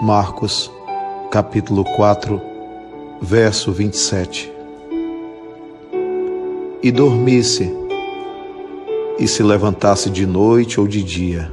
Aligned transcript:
Marcos, 0.00 0.70
capítulo 1.28 1.82
4, 1.96 2.40
verso 3.20 3.72
27. 3.72 4.52
E 6.80 6.92
dormisse, 6.92 7.68
e 9.18 9.26
se 9.26 9.42
levantasse 9.42 10.08
de 10.08 10.24
noite 10.24 10.78
ou 10.78 10.86
de 10.86 11.02
dia, 11.02 11.52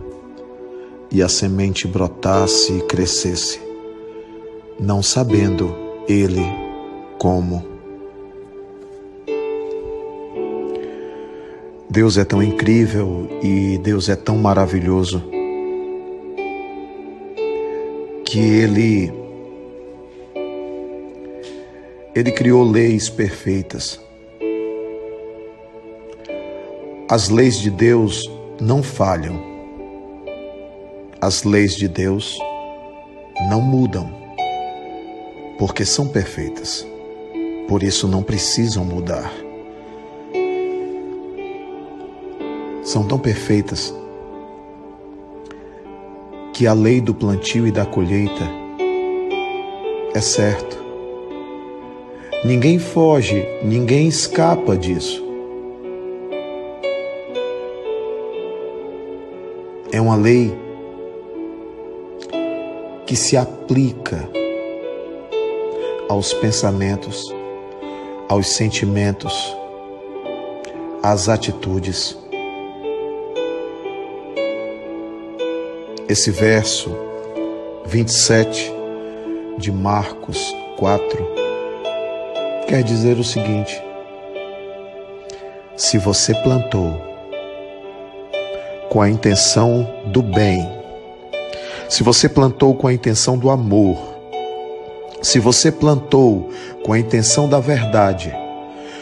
e 1.12 1.24
a 1.24 1.28
semente 1.28 1.88
brotasse 1.88 2.72
e 2.72 2.82
crescesse, 2.84 3.60
não 4.80 5.02
sabendo 5.02 5.76
ele 6.08 6.46
como. 7.18 7.66
Deus 11.90 12.16
é 12.16 12.24
tão 12.24 12.44
incrível 12.44 13.28
e 13.42 13.80
Deus 13.80 14.08
é 14.08 14.16
tão 14.16 14.38
maravilhoso 14.38 15.35
que 18.36 18.42
ele 18.42 19.14
ele 22.14 22.34
criou 22.34 22.70
leis 22.70 23.08
perfeitas. 23.08 23.98
As 27.10 27.30
leis 27.30 27.58
de 27.62 27.70
Deus 27.70 28.30
não 28.60 28.84
falham. 28.84 29.42
As 31.22 31.46
leis 31.46 31.78
de 31.78 31.88
Deus 31.88 32.38
não 33.50 33.62
mudam, 33.62 34.12
porque 35.58 35.86
são 35.86 36.06
perfeitas. 36.06 36.86
Por 37.70 37.84
isso 37.84 38.06
não 38.06 38.22
precisam 38.22 38.84
mudar. 38.84 39.32
São 42.84 43.08
tão 43.08 43.18
perfeitas 43.18 43.94
que 46.56 46.66
a 46.66 46.72
lei 46.72 47.02
do 47.02 47.14
plantio 47.14 47.68
e 47.68 47.72
da 47.72 47.86
colheita 47.86 48.50
é 50.14 50.22
certo. 50.22 50.82
Ninguém 52.46 52.80
foge, 52.80 53.46
ninguém 53.62 54.08
escapa 54.08 54.78
disso. 54.78 55.22
É 59.92 60.00
uma 60.00 60.16
lei 60.16 60.58
que 63.06 63.18
se 63.18 63.36
aplica 63.36 64.26
aos 66.08 66.34
pensamentos, 66.36 67.36
aos 68.30 68.48
sentimentos, 68.48 69.54
às 71.04 71.28
atitudes 71.28 72.18
Esse 76.08 76.30
verso 76.30 76.96
27 77.88 78.72
de 79.58 79.72
Marcos 79.72 80.56
4 80.78 81.04
quer 82.68 82.84
dizer 82.84 83.18
o 83.18 83.24
seguinte: 83.24 83.82
se 85.76 85.98
você 85.98 86.36
plantou 86.36 86.96
com 88.88 89.02
a 89.02 89.10
intenção 89.10 89.90
do 90.06 90.22
bem, 90.22 90.70
se 91.90 92.04
você 92.04 92.30
plantou 92.30 92.76
com 92.76 92.86
a 92.86 92.94
intenção 92.94 93.36
do 93.36 93.50
amor, 93.50 93.98
se 95.24 95.40
você 95.40 95.72
plantou 95.72 96.52
com 96.84 96.94
a 96.94 97.00
intenção 97.00 97.50
da 97.50 97.60
verdade, 97.60 98.32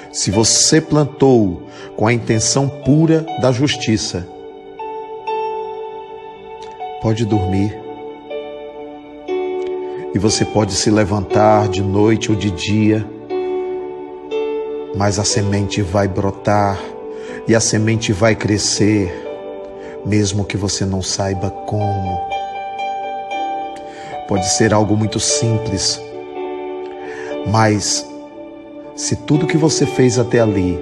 se 0.10 0.32
você 0.32 0.80
plantou 0.80 1.64
com 1.98 2.08
a 2.08 2.14
intenção 2.14 2.70
pura 2.70 3.26
da 3.42 3.52
justiça, 3.52 4.26
pode 7.04 7.26
dormir. 7.26 7.78
E 10.16 10.18
você 10.18 10.46
pode 10.46 10.72
se 10.72 10.90
levantar 10.90 11.68
de 11.68 11.82
noite 11.82 12.32
ou 12.32 12.38
de 12.38 12.50
dia, 12.50 13.06
mas 14.96 15.20
a 15.20 15.26
semente 15.26 15.82
vai 15.82 16.08
brotar 16.08 16.80
e 17.46 17.54
a 17.54 17.60
semente 17.60 18.14
vai 18.14 18.36
crescer, 18.36 19.12
mesmo 20.06 20.46
que 20.46 20.56
você 20.56 20.86
não 20.86 21.02
saiba 21.02 21.50
como. 21.50 22.22
Pode 24.30 24.50
ser 24.52 24.74
algo 24.74 24.96
muito 24.96 25.20
simples, 25.20 26.02
mas 27.52 28.08
se 28.96 29.18
tudo 29.18 29.46
que 29.46 29.58
você 29.58 29.86
fez 29.86 30.18
até 30.18 30.40
ali 30.40 30.80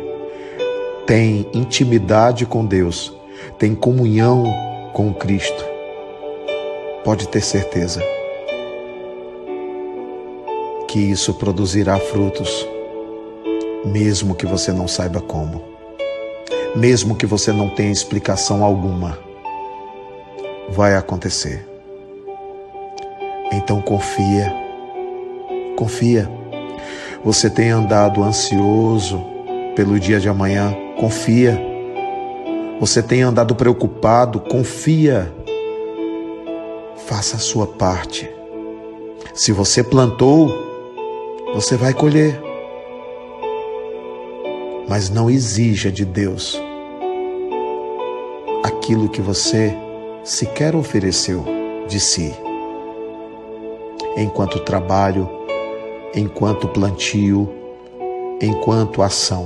tem 1.07 1.49
intimidade 1.51 2.45
com 2.45 2.63
Deus, 2.63 3.11
tem 3.57 3.73
comunhão 3.73 4.45
com 4.93 5.11
Cristo, 5.11 5.70
pode 7.03 7.27
ter 7.27 7.41
certeza 7.41 8.01
que 10.87 10.99
isso 10.99 11.33
produzirá 11.33 11.97
frutos, 11.97 12.67
mesmo 13.85 14.35
que 14.35 14.45
você 14.45 14.73
não 14.73 14.87
saiba 14.87 15.21
como, 15.21 15.63
mesmo 16.75 17.15
que 17.15 17.25
você 17.25 17.51
não 17.53 17.69
tenha 17.69 17.91
explicação 17.91 18.63
alguma, 18.63 19.17
vai 20.69 20.95
acontecer. 20.95 21.65
Então 23.53 23.81
confia, 23.81 24.53
confia. 25.77 26.29
Você 27.23 27.49
tem 27.49 27.69
andado 27.69 28.23
ansioso 28.23 29.23
pelo 29.75 29.99
dia 29.99 30.19
de 30.19 30.27
amanhã, 30.27 30.75
confia. 30.99 31.59
Você 32.79 33.01
tem 33.01 33.21
andado 33.21 33.55
preocupado, 33.55 34.39
confia 34.39 35.31
faça 37.11 37.35
a 37.35 37.39
sua 37.39 37.67
parte. 37.67 38.31
Se 39.33 39.51
você 39.51 39.83
plantou, 39.83 40.49
você 41.53 41.75
vai 41.75 41.93
colher. 41.93 42.41
Mas 44.87 45.09
não 45.09 45.29
exija 45.29 45.91
de 45.91 46.05
Deus 46.05 46.57
aquilo 48.63 49.09
que 49.09 49.19
você 49.19 49.75
sequer 50.23 50.73
ofereceu 50.73 51.43
de 51.85 51.99
si. 51.99 52.33
Enquanto 54.15 54.61
trabalho, 54.61 55.29
enquanto 56.15 56.69
plantio, 56.69 57.49
enquanto 58.41 59.01
ação. 59.01 59.45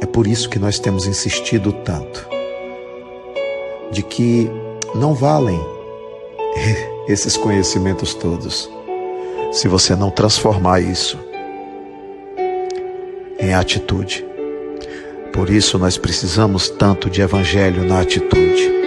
É 0.00 0.06
por 0.06 0.28
isso 0.28 0.48
que 0.48 0.60
nós 0.60 0.78
temos 0.78 1.08
insistido 1.08 1.72
tanto 1.72 2.28
de 3.90 4.04
que 4.04 4.48
não 4.94 5.12
valem 5.12 5.58
esses 7.08 7.36
conhecimentos 7.36 8.14
todos, 8.14 8.70
se 9.52 9.68
você 9.68 9.96
não 9.96 10.10
transformar 10.10 10.80
isso 10.80 11.18
em 13.38 13.54
atitude. 13.54 14.24
Por 15.32 15.50
isso 15.50 15.78
nós 15.78 15.96
precisamos 15.96 16.68
tanto 16.68 17.08
de 17.08 17.22
evangelho 17.22 17.84
na 17.84 18.00
atitude. 18.00 18.77